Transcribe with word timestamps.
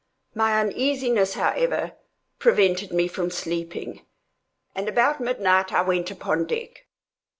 My 0.33 0.59
uneasiness, 0.59 1.35
however, 1.35 1.91
prevented 2.39 2.91
me 2.91 3.07
from 3.07 3.29
sleeping, 3.29 4.03
and 4.73 4.89
about 4.89 5.21
midnight 5.21 5.71
I 5.71 5.83
went 5.83 6.09
upon 6.09 6.47
deck. 6.47 6.87